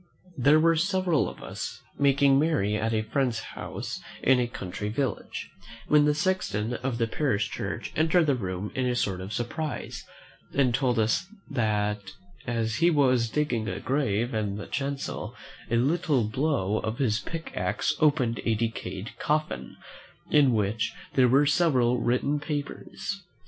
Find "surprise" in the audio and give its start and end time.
9.31-10.03